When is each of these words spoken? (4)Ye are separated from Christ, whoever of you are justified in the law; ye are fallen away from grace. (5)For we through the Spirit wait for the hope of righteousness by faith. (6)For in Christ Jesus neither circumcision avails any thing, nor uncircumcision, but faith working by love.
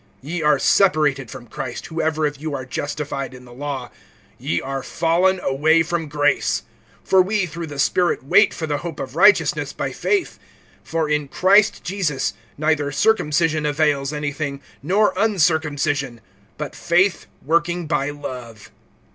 (4)Ye 0.23 0.43
are 0.43 0.57
separated 0.57 1.29
from 1.29 1.45
Christ, 1.45 1.85
whoever 1.85 2.25
of 2.25 2.37
you 2.37 2.55
are 2.55 2.65
justified 2.65 3.35
in 3.35 3.45
the 3.45 3.53
law; 3.53 3.91
ye 4.39 4.59
are 4.59 4.81
fallen 4.81 5.39
away 5.41 5.83
from 5.83 6.07
grace. 6.07 6.63
(5)For 7.07 7.23
we 7.23 7.45
through 7.45 7.67
the 7.67 7.77
Spirit 7.77 8.23
wait 8.23 8.51
for 8.51 8.65
the 8.65 8.77
hope 8.79 8.99
of 8.99 9.15
righteousness 9.15 9.73
by 9.73 9.91
faith. 9.91 10.39
(6)For 10.87 11.13
in 11.13 11.27
Christ 11.27 11.83
Jesus 11.83 12.33
neither 12.57 12.91
circumcision 12.91 13.63
avails 13.63 14.11
any 14.11 14.31
thing, 14.31 14.59
nor 14.81 15.13
uncircumcision, 15.15 16.19
but 16.57 16.75
faith 16.75 17.27
working 17.45 17.85
by 17.85 18.09
love. 18.09 18.71